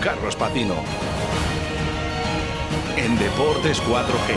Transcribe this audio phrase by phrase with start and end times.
[0.00, 0.76] Carlos Patino.
[2.96, 4.34] En Deportes 4G.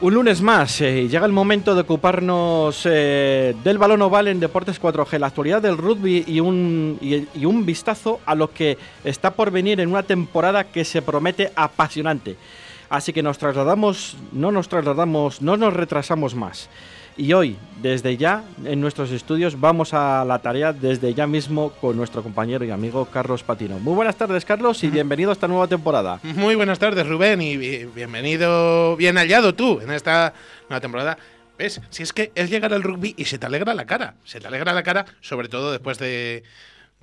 [0.00, 4.82] Un lunes más, eh, llega el momento de ocuparnos eh, del balón oval en Deportes
[4.82, 9.30] 4G, la actualidad del rugby y un, y, y un vistazo a lo que está
[9.30, 12.36] por venir en una temporada que se promete apasionante.
[12.90, 16.68] Así que nos trasladamos, no nos trasladamos, no nos retrasamos más.
[17.16, 21.96] Y hoy, desde ya, en nuestros estudios, vamos a la tarea desde ya mismo con
[21.96, 23.78] nuestro compañero y amigo Carlos Patino.
[23.78, 26.18] Muy buenas tardes, Carlos, y bienvenido a esta nueva temporada.
[26.24, 30.34] Muy buenas tardes, Rubén, y bienvenido, bien hallado tú en esta
[30.68, 31.18] nueva temporada.
[31.56, 31.80] ¿Ves?
[31.90, 34.16] Si es que es llegar al rugby y se te alegra la cara.
[34.24, 36.42] Se te alegra la cara, sobre todo después de,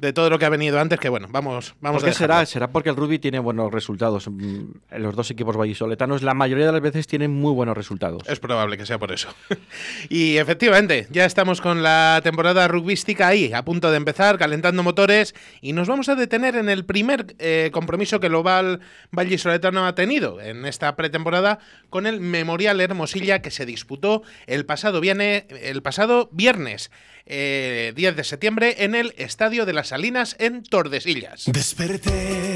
[0.01, 2.43] de todo lo que ha venido antes, que bueno, vamos, vamos ¿Por qué será?
[2.47, 4.27] Será porque el rugby tiene buenos resultados.
[4.27, 8.23] Mm, Los dos equipos vallisoletanos la mayoría de las veces tienen muy buenos resultados.
[8.27, 9.29] Es probable que sea por eso.
[10.09, 15.35] y efectivamente, ya estamos con la temporada rugbística ahí, a punto de empezar, calentando motores,
[15.61, 18.79] y nos vamos a detener en el primer eh, compromiso que el Oval
[19.11, 21.59] Vallisoletano ha tenido en esta pretemporada
[21.91, 26.89] con el Memorial Hermosilla que se disputó el pasado, viene, el pasado viernes
[27.25, 31.45] eh, 10 de septiembre en el Estadio de las Salinas en Tordesillas.
[31.45, 32.53] Desperté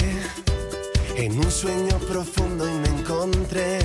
[1.18, 3.80] en un sueño profundo y me encontré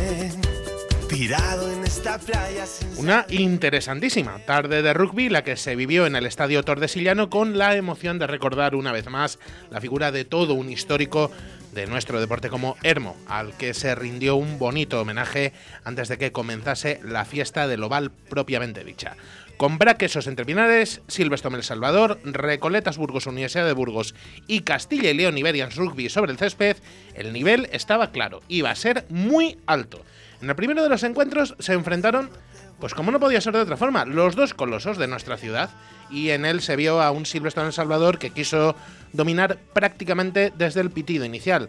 [1.11, 2.65] tirado en esta playa.
[2.97, 7.75] Una interesantísima tarde de rugby la que se vivió en el Estadio Tordesillano con la
[7.75, 11.33] emoción de recordar una vez más la figura de todo un histórico
[11.73, 15.53] de nuestro deporte como Hermo, al que se rindió un bonito homenaje
[15.85, 19.17] antes de que comenzase la fiesta del oval propiamente dicha.
[19.61, 24.15] Con Braquesos entre Pinares, Silvestre El Salvador, Recoletas Burgos Universidad de Burgos
[24.47, 26.79] y Castilla y León Iberians Rugby sobre el césped,
[27.13, 30.01] el nivel estaba claro, iba a ser muy alto.
[30.41, 32.31] En el primero de los encuentros se enfrentaron,
[32.79, 35.69] pues como no podía ser de otra forma, los dos colosos de nuestra ciudad,
[36.11, 38.75] y en él se vio a un Silvestre El Salvador que quiso
[39.13, 41.69] dominar prácticamente desde el pitido inicial.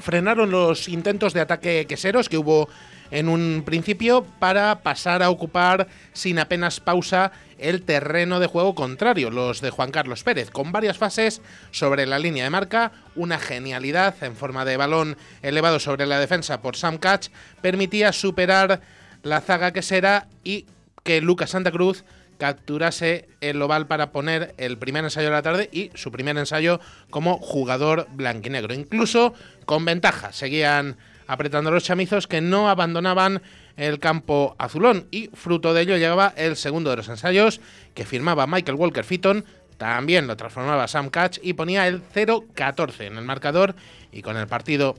[0.00, 2.68] Frenaron los intentos de ataque queseros que hubo
[3.10, 9.30] en un principio para pasar a ocupar sin apenas pausa el terreno de juego contrario,
[9.30, 14.14] los de Juan Carlos Pérez, con varias fases sobre la línea de marca, una genialidad
[14.22, 17.28] en forma de balón elevado sobre la defensa por Sam Catch
[17.60, 18.80] permitía superar
[19.22, 20.66] la zaga quesera y
[21.02, 22.04] que Lucas Santa Cruz
[22.38, 26.80] capturase el oval para poner el primer ensayo de la tarde y su primer ensayo
[27.10, 28.72] como jugador blanquinegro.
[28.74, 29.34] Incluso
[29.66, 30.96] con ventaja, seguían
[31.28, 33.42] apretando los chamizos que no abandonaban
[33.76, 37.60] el campo azulón y fruto de ello llegaba el segundo de los ensayos
[37.94, 39.44] que firmaba Michael Walker Fitton,
[39.76, 43.76] también lo transformaba Sam Catch y ponía el 0-14 en el marcador
[44.10, 44.96] y con el partido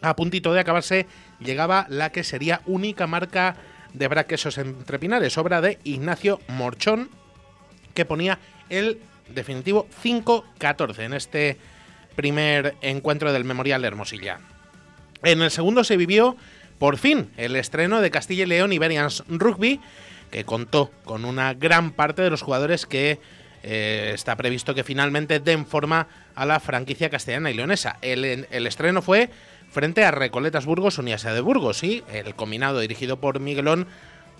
[0.00, 1.06] a puntito de acabarse
[1.40, 3.56] llegaba la que sería única marca
[3.92, 7.10] de braquesos entre pinares, obra de Ignacio Morchón,
[7.94, 8.38] que ponía
[8.70, 11.56] el definitivo 5-14 en este
[12.14, 14.40] primer encuentro del Memorial de Hermosilla.
[15.22, 16.36] En el segundo se vivió,
[16.78, 19.80] por fin, el estreno de Castilla y León Iberians Rugby,
[20.30, 23.18] que contó con una gran parte de los jugadores que
[23.62, 27.98] eh, está previsto que finalmente den forma a la franquicia castellana y leonesa.
[28.00, 29.30] El, estreno fue
[29.70, 33.86] frente a Recoletas Burgos, Universidad de Burgos, y el combinado dirigido por Miguelón,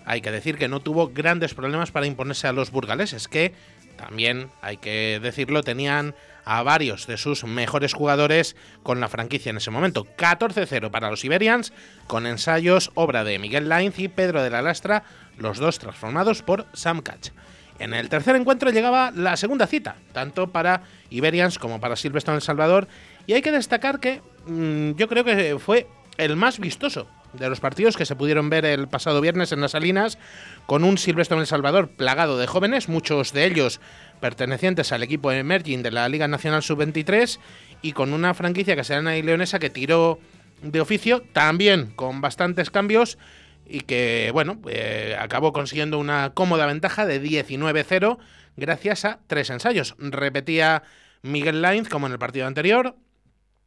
[0.05, 3.53] hay que decir que no tuvo grandes problemas para imponerse a los burgaleses, que
[3.97, 6.15] también, hay que decirlo, tenían
[6.49, 10.07] a varios de sus mejores jugadores con la franquicia en ese momento.
[10.17, 11.75] 14-0 para los Iberians,
[12.07, 15.05] con ensayos obra de Miguel Lainz y Pedro de la Lastra,
[15.37, 17.33] los dos transformados por Sam Catch.
[17.79, 22.41] En el tercer encuentro llegaba la segunda cita, tanto para Iberians como para Silvestre El
[22.41, 22.89] Salvador,
[23.27, 25.87] y hay que destacar que mmm, yo creo que fue
[26.17, 29.73] el más vistoso de los partidos que se pudieron ver el pasado viernes en las
[29.73, 30.19] Salinas,
[30.67, 33.81] con un Silvestre El Salvador plagado de jóvenes, muchos de ellos
[34.21, 37.39] pertenecientes al equipo emerging de la Liga Nacional Sub-23,
[37.83, 40.19] y con una franquicia castellana y leonesa que tiró
[40.63, 43.19] de oficio, también con bastantes cambios,
[43.67, 48.19] y que, bueno, eh, acabó consiguiendo una cómoda ventaja de 19-0
[48.57, 49.95] gracias a tres ensayos.
[49.99, 50.83] Repetía
[51.23, 52.97] Miguel Lainz como en el partido anterior,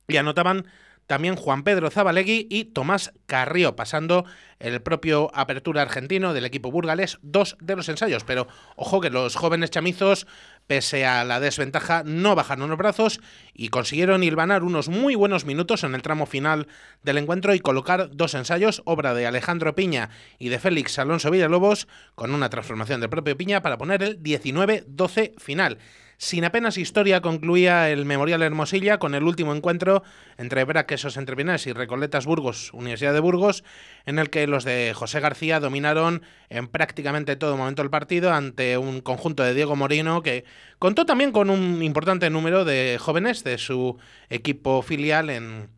[0.08, 0.66] y anotaban
[1.12, 4.24] también Juan Pedro Zabalegui y Tomás Carrió, pasando
[4.60, 8.24] el propio apertura argentino del equipo burgalés dos de los ensayos.
[8.24, 8.48] Pero
[8.78, 10.26] ojo que los jóvenes chamizos,
[10.68, 13.20] pese a la desventaja, no bajaron los brazos
[13.54, 16.70] y consiguieron hilvanar unos muy buenos minutos en el tramo final
[17.04, 21.90] del encuentro y colocar dos ensayos, obra de Alejandro Piña y de Félix Alonso Villalobos,
[22.16, 25.78] con una transformación del propio Piña para poner el 19-12 final.
[26.22, 30.04] Sin apenas historia concluía el Memorial Hermosilla con el último encuentro
[30.38, 33.64] entre Braquesos Entrepinares y Recoletas Burgos, Universidad de Burgos,
[34.06, 38.78] en el que los de José García dominaron en prácticamente todo momento el partido ante
[38.78, 40.46] un conjunto de Diego Morino que
[40.78, 43.98] contó también con un importante número de jóvenes de su
[44.30, 45.72] equipo filial en,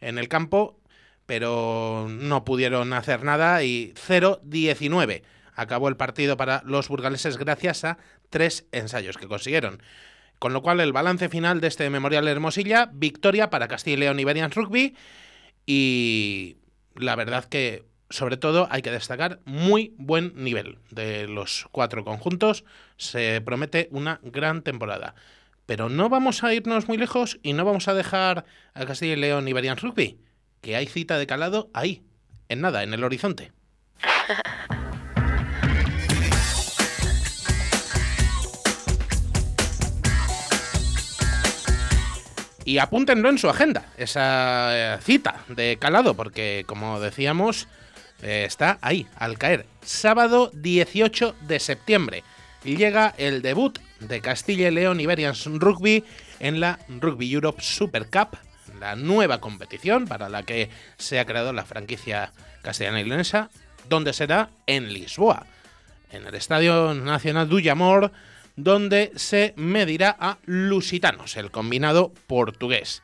[0.00, 0.78] en el campo,
[1.26, 5.22] pero no pudieron hacer nada y 0-19
[5.58, 7.98] acabó el partido para los burgaleses gracias a
[8.30, 9.82] tres ensayos que consiguieron.
[10.38, 14.20] Con lo cual el balance final de este Memorial Hermosilla, victoria para Castilla y León
[14.20, 14.94] Iberians Rugby
[15.66, 16.56] y
[16.94, 22.64] la verdad que sobre todo hay que destacar muy buen nivel de los cuatro conjuntos.
[22.96, 25.14] Se promete una gran temporada.
[25.66, 29.16] Pero no vamos a irnos muy lejos y no vamos a dejar a Castilla y
[29.16, 30.18] León Iberians Rugby,
[30.62, 32.02] que hay cita de calado ahí,
[32.48, 33.52] en nada, en el horizonte.
[42.68, 47.66] Y apúntenlo en su agenda, esa eh, cita de calado, porque como decíamos,
[48.20, 49.64] eh, está ahí, al caer.
[49.80, 52.24] Sábado 18 de septiembre.
[52.64, 56.04] Llega el debut de Castilla y León Iberians Rugby
[56.40, 58.36] en la Rugby Europe Super Cup,
[58.78, 60.68] la nueva competición para la que
[60.98, 63.48] se ha creado la franquicia castellana y leonesa,
[63.88, 65.46] donde será en Lisboa,
[66.12, 68.12] en el Estadio Nacional Duyamor
[68.58, 73.02] donde se medirá a Lusitanos, el combinado portugués.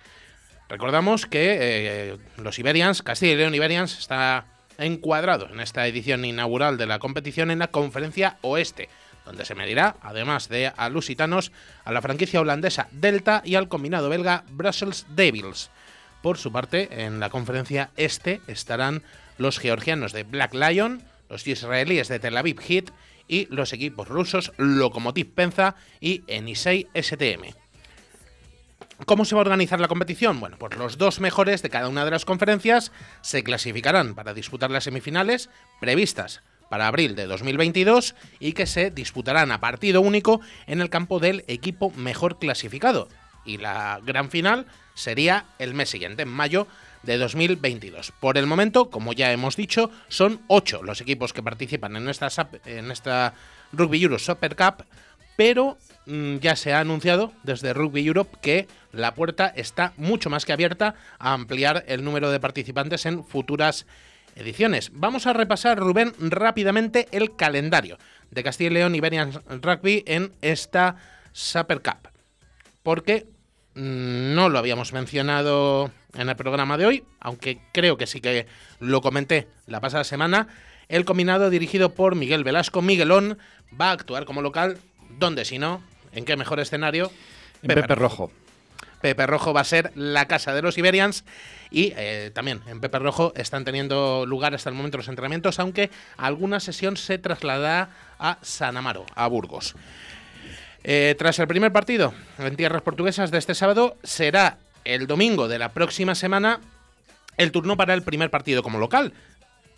[0.69, 4.47] Recordamos que eh, los Iberians, Castilla y León Iberians, está
[4.79, 8.89] encuadrado en esta edición inaugural de la competición en la Conferencia Oeste,
[9.25, 11.53] donde se medirá, además de a Lusitanos,
[11.85, 15.71] a la franquicia holandesa Delta y al combinado belga Brussels Devils.
[16.21, 19.05] Por su parte, en la Conferencia Este estarán
[19.39, 22.91] los georgianos de Black Lion, los israelíes de Tel Aviv Heat
[23.29, 27.55] y los equipos rusos Lokomotiv Penza y Enisei STM.
[29.07, 30.41] ¿Cómo se va a organizar la competición?
[30.41, 32.93] Bueno, pues los dos mejores de cada una de las conferencias
[33.23, 35.51] se clasificarán para disputar las semifinales
[35.81, 41.19] previstas para abril de 2022 y que se disputarán a partido único en el campo
[41.19, 43.09] del equipo mejor clasificado.
[43.45, 46.67] Y la gran final sería el mes siguiente, en mayo
[47.05, 48.13] de 2022.
[48.21, 52.29] Por el momento, como ya hemos dicho, son ocho los equipos que participan en esta,
[52.67, 53.35] en esta
[53.73, 54.85] Rugby Euro Super Cup,
[55.37, 60.45] pero mm, ya se ha anunciado desde Rugby Europe que la puerta está mucho más
[60.45, 63.87] que abierta a ampliar el número de participantes en futuras
[64.37, 64.91] ediciones.
[64.95, 67.99] Vamos a repasar, Rubén, rápidamente el calendario
[68.31, 70.97] de Castilla y León Iberian Rugby en esta
[71.33, 72.09] Super Cup.
[72.83, 73.27] Porque
[73.75, 78.47] no lo habíamos mencionado en el programa de hoy, aunque creo que sí que
[78.81, 80.49] lo comenté la pasada semana.
[80.89, 83.39] El combinado dirigido por Miguel Velasco Miguelón
[83.81, 84.79] va a actuar como local,
[85.19, 85.83] ¿dónde si no?
[86.13, 87.11] ¿En qué mejor escenario?
[87.63, 88.31] En Pepe, Rojo.
[89.01, 91.25] Pepe Rojo va a ser la casa de los Iberians
[91.71, 95.91] y eh, también en Pepe Rojo están teniendo lugar hasta el momento los entrenamientos, aunque
[96.17, 99.75] alguna sesión se trasladará a San Amaro, a Burgos.
[100.85, 105.59] Eh, tras el primer partido en tierras portuguesas de este sábado, será el domingo de
[105.59, 106.61] la próxima semana
[107.39, 109.13] el turno para el primer partido como local,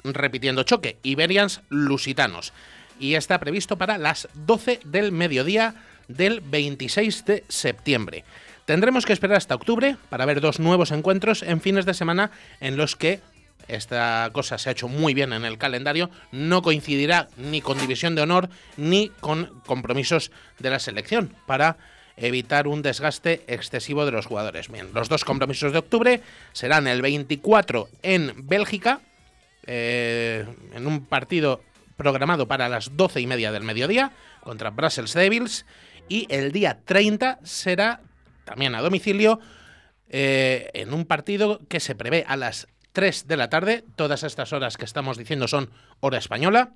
[0.05, 2.53] repitiendo choque, Iberians Lusitanos.
[2.99, 5.75] Y está previsto para las 12 del mediodía
[6.09, 8.25] del 26 de septiembre.
[8.65, 12.77] Tendremos que esperar hasta octubre para ver dos nuevos encuentros en fines de semana en
[12.77, 13.21] los que
[13.69, 18.15] esta cosa se ha hecho muy bien en el calendario, no coincidirá ni con división
[18.15, 21.77] de honor ni con compromisos de la selección para
[22.17, 24.69] evitar un desgaste excesivo de los jugadores.
[24.69, 26.23] Bien, los dos compromisos de octubre
[26.53, 29.01] serán el 24 en Bélgica,
[29.67, 31.63] eh, en un partido
[31.97, 35.67] programado para las 12 y media del mediodía contra Brussels Devils,
[36.09, 38.01] y el día 30 será
[38.45, 39.41] también a domicilio
[40.09, 43.85] eh, en un partido que se prevé a las 3 de la tarde.
[43.95, 46.73] Todas estas horas que estamos diciendo son hora española.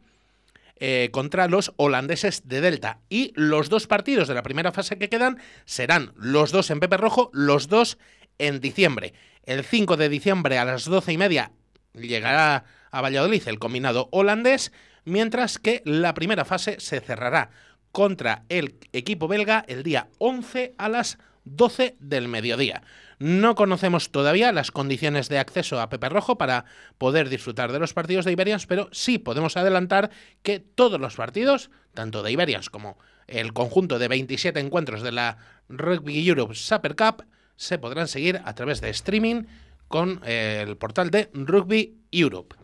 [0.76, 2.98] Eh, contra los holandeses de Delta.
[3.08, 6.98] Y los dos partidos de la primera fase que quedan serán los dos en Pepe
[6.98, 7.96] Rojo, los dos
[8.38, 9.14] en diciembre.
[9.44, 11.52] El 5 de diciembre a las 12 y media
[11.94, 14.72] llegará a Valladolid el combinado holandés,
[15.06, 17.50] mientras que la primera fase se cerrará
[17.92, 21.16] contra el equipo belga el día 11 a las
[21.56, 22.82] 12 del mediodía.
[23.18, 26.64] No conocemos todavía las condiciones de acceso a Pepe Rojo para
[26.96, 30.10] poder disfrutar de los partidos de Iberians, pero sí podemos adelantar
[30.42, 35.38] que todos los partidos, tanto de Iberians como el conjunto de 27 encuentros de la
[35.68, 37.24] Rugby Europe Super Cup,
[37.56, 39.44] se podrán seguir a través de streaming
[39.88, 42.56] con el portal de Rugby Europe.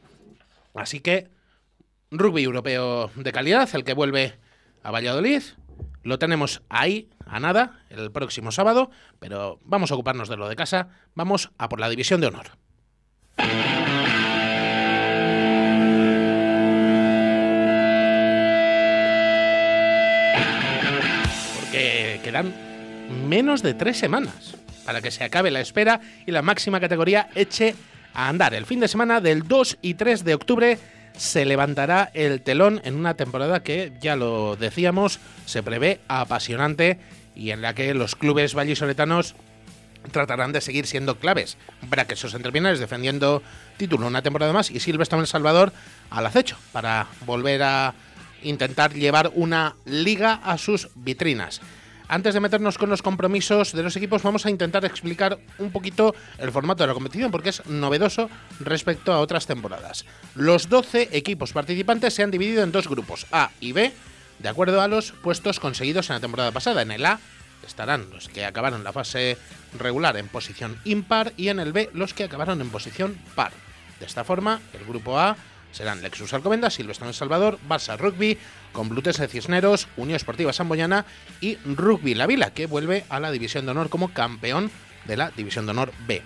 [0.75, 1.29] Así que
[2.11, 4.39] rugby europeo de calidad, el que vuelve
[4.83, 5.43] a Valladolid,
[6.07, 10.55] Lo tenemos ahí, a nada, el próximo sábado, pero vamos a ocuparnos de lo de
[10.55, 12.47] casa, vamos a por la división de honor.
[21.57, 22.55] Porque quedan
[23.29, 27.75] menos de tres semanas para que se acabe la espera y la máxima categoría eche
[28.15, 28.55] a andar.
[28.55, 30.79] El fin de semana del 2 y 3 de octubre
[31.17, 36.99] se levantará el telón en una temporada que, ya lo decíamos, se prevé apasionante
[37.35, 39.35] y en la que los clubes vallisoletanos
[40.13, 41.57] tratarán de seguir siendo claves.
[41.89, 43.43] Braquesos en terminales defendiendo
[43.77, 45.73] título una temporada más y Silvestre El Salvador
[46.11, 47.95] al acecho para volver a
[48.43, 51.61] intentar llevar una liga a sus vitrinas.
[52.09, 56.15] Antes de meternos con los compromisos de los equipos, vamos a intentar explicar un poquito
[56.39, 60.05] el formato de la competición, porque es novedoso respecto a otras temporadas.
[60.37, 63.93] Los 12 equipos participantes se han dividido en dos grupos, A y B,
[64.39, 66.83] de acuerdo a los puestos conseguidos en la temporada pasada.
[66.83, 67.19] En el A
[67.67, 69.37] estarán los que acabaron la fase
[69.77, 73.51] regular en posición impar y en el B los que acabaron en posición par.
[73.99, 75.37] De esta forma, el grupo A
[75.73, 78.39] serán Lexus Alcobendas, Silvestre El Salvador, Barça Rugby,
[78.73, 81.05] Complutense Cisneros, Unión Esportiva Samboyana
[81.41, 84.71] y Rugby La Vila, que vuelve a la División de Honor como campeón
[85.05, 86.23] de la División de Honor B.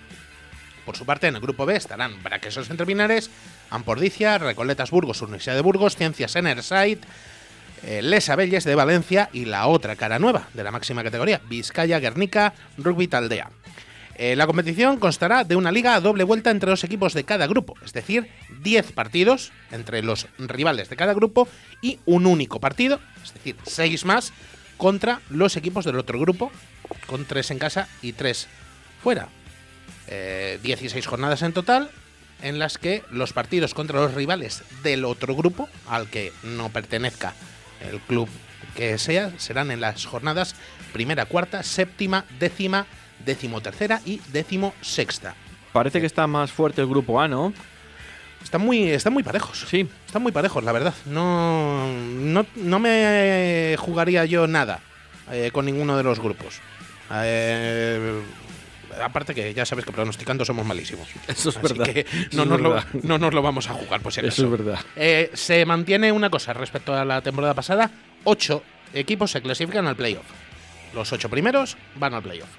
[0.85, 3.29] Por su parte, en el grupo B estarán Braquesos Entrepinares,
[3.69, 6.99] Ampordicia, Recoletas Burgos, Universidad de Burgos, Ciencias Enerside,
[7.83, 11.99] eh, Les Abelles de Valencia y la otra cara nueva de la máxima categoría, Vizcaya
[11.99, 13.49] Guernica Rugby Taldea.
[14.15, 17.47] Eh, la competición constará de una liga a doble vuelta entre los equipos de cada
[17.47, 18.29] grupo, es decir,
[18.61, 21.47] 10 partidos entre los rivales de cada grupo
[21.81, 24.33] y un único partido, es decir, 6 más,
[24.77, 26.51] contra los equipos del otro grupo,
[27.07, 28.47] con 3 en casa y 3
[29.01, 29.29] fuera.
[30.61, 31.89] 16 eh, jornadas en total,
[32.41, 37.33] en las que los partidos contra los rivales del otro grupo, al que no pertenezca
[37.89, 38.27] el club
[38.75, 40.55] que sea, serán en las jornadas
[40.93, 42.87] primera, cuarta, séptima, décima,
[43.25, 45.35] decimotercera y decimosexta.
[45.73, 47.53] Parece que está más fuerte el grupo A, ¿no?
[48.43, 49.65] Están muy, están muy parejos.
[49.69, 49.87] Sí.
[50.05, 50.93] Están muy parejos, la verdad.
[51.05, 51.87] No,
[52.55, 54.79] no, me jugaría yo nada
[55.31, 56.59] eh, con ninguno de los grupos.
[57.13, 58.21] Eh,
[59.01, 61.07] aparte que ya sabes que pronosticando somos malísimos.
[61.27, 61.85] Eso es verdad.
[61.85, 64.41] Que no, nos Lo, no, nos Lo, vamos a jugar, por si acaso.
[64.41, 64.79] Eso es verdad.
[64.95, 67.91] Eh, se mantiene una cosa respecto a la temporada pasada.
[68.23, 68.63] Ocho
[68.93, 70.25] equipos se clasifican al playoff.
[70.93, 72.49] Los ocho primeros van al playoff.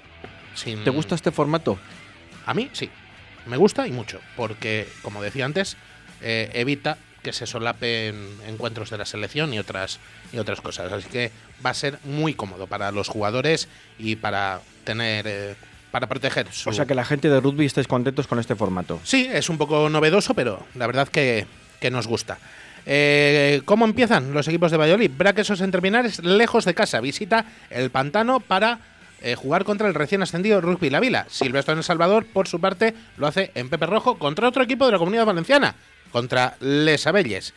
[0.83, 1.77] ¿Te gusta este formato?
[2.45, 2.89] A mí sí,
[3.45, 5.77] me gusta y mucho, porque como decía antes,
[6.21, 8.15] eh, evita que se solapen
[8.47, 9.99] encuentros de la selección y otras
[10.31, 10.91] y otras cosas.
[10.91, 11.31] Así que
[11.65, 15.55] va a ser muy cómodo para los jugadores y para tener eh,
[15.91, 16.51] para proteger.
[16.51, 16.69] Su...
[16.69, 18.99] O sea que la gente de rugby estáis contentos con este formato.
[19.03, 21.47] Sí, es un poco novedoso, pero la verdad que,
[21.79, 22.37] que nos gusta.
[22.85, 25.11] Eh, ¿Cómo empiezan los equipos de Valladolid?
[25.15, 26.99] Braquesos en terminales lejos de casa.
[26.99, 28.79] Visita el pantano para
[29.23, 31.25] eh, jugar contra el recién ascendido Rugby La Vila.
[31.29, 34.85] Silvestre en El Salvador, por su parte, lo hace en Pepe Rojo contra otro equipo
[34.85, 35.75] de la Comunidad Valenciana,
[36.11, 37.53] contra Les Abelles.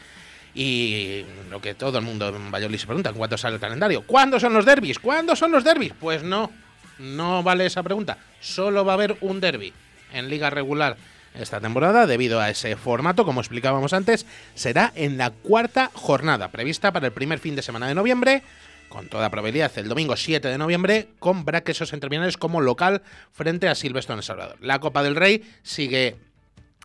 [0.54, 4.02] Y lo que todo el mundo en Valladolid se pregunta, ¿cuándo sale el calendario?
[4.06, 5.00] ¿Cuándo son los derbis?
[5.00, 5.92] ¿Cuándo son los derbis?
[5.98, 6.52] Pues no,
[7.00, 8.16] no vale esa pregunta.
[8.40, 9.72] Solo va a haber un derby
[10.12, 10.96] en liga regular
[11.34, 16.92] esta temporada, debido a ese formato, como explicábamos antes, será en la cuarta jornada, prevista
[16.92, 18.42] para el primer fin de semana de noviembre
[18.88, 23.02] con toda probabilidad el domingo 7 de noviembre, con Braquesos en terminales como local
[23.32, 24.56] frente a Silvestre en Salvador.
[24.60, 26.16] La Copa del Rey sigue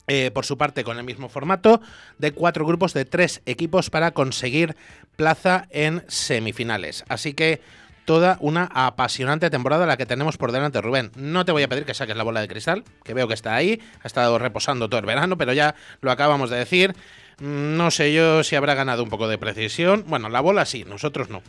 [0.08, 1.79] eh, por su parte con el mismo formato
[2.17, 4.75] de cuatro grupos de tres equipos para conseguir
[5.15, 7.05] plaza en semifinales.
[7.08, 7.62] Así que
[8.05, 11.12] toda una apasionante temporada la que tenemos por delante, Rubén.
[11.15, 13.55] No te voy a pedir que saques la bola de cristal, que veo que está
[13.55, 16.96] ahí, ha estado reposando todo el verano, pero ya lo acabamos de decir.
[17.39, 20.03] No sé yo si habrá ganado un poco de precisión.
[20.08, 21.41] Bueno, la bola sí, nosotros no.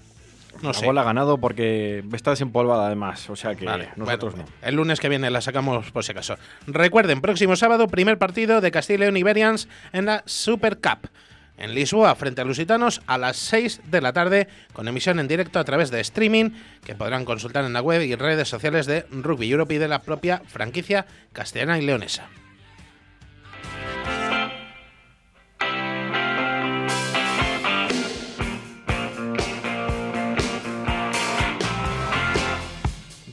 [0.61, 0.87] No sé.
[0.89, 3.67] ha ganado porque está desempolvada además, o sea que
[3.97, 4.45] nosotros no.
[4.63, 6.37] El lunes que viene la sacamos por si acaso.
[6.67, 11.09] Recuerden, próximo sábado, primer partido de Castilla y León Iberians en la Super Cup.
[11.59, 15.59] En Lisboa, frente a Lusitanos, a las 6 de la tarde, con emisión en directo
[15.59, 16.51] a través de streaming,
[16.85, 20.03] que podrán consultar en la web y redes sociales de Rugby Europe y de la
[20.03, 22.29] propia franquicia castellana y leonesa.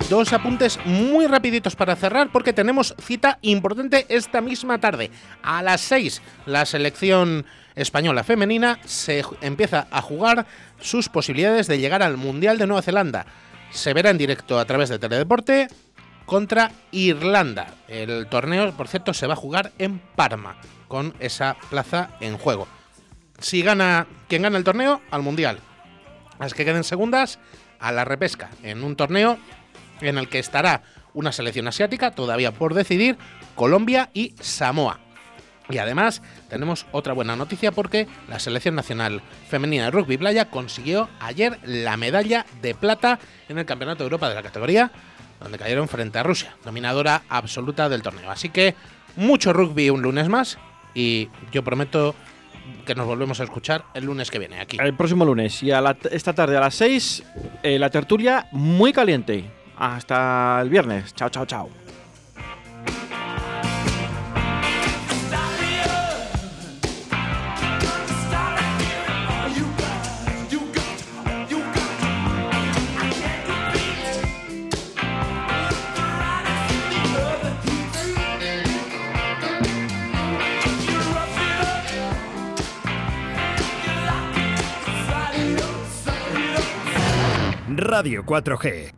[0.09, 5.11] Dos apuntes muy rapiditos para cerrar porque tenemos cita importante esta misma tarde.
[5.43, 10.47] A las 6 la selección española femenina se empieza a jugar
[10.81, 13.27] sus posibilidades de llegar al Mundial de Nueva Zelanda.
[13.69, 15.67] Se verá en directo a través de Teledeporte
[16.25, 17.75] contra Irlanda.
[17.87, 20.55] El torneo, por cierto, se va a jugar en Parma
[20.87, 22.67] con esa plaza en juego.
[23.37, 25.59] Si gana quien gana el torneo, al Mundial.
[26.39, 27.37] Las que queden segundas
[27.79, 29.37] a la repesca en un torneo
[30.01, 33.17] en el que estará una selección asiática todavía por decidir,
[33.55, 34.99] Colombia y Samoa.
[35.69, 41.07] Y además tenemos otra buena noticia porque la selección nacional femenina de rugby playa consiguió
[41.19, 44.91] ayer la medalla de plata en el Campeonato de Europa de la categoría,
[45.39, 48.31] donde cayeron frente a Rusia, dominadora absoluta del torneo.
[48.31, 48.75] Así que
[49.15, 50.57] mucho rugby un lunes más
[50.95, 52.15] y yo prometo
[52.85, 54.77] que nos volvemos a escuchar el lunes que viene aquí.
[54.79, 55.71] El próximo lunes y
[56.11, 57.23] esta tarde a las 6,
[57.61, 59.58] eh, la tertulia muy caliente.
[59.79, 61.13] Hasta el viernes.
[61.15, 61.69] Chao, chao, chao.
[87.89, 88.87] Radio 4G.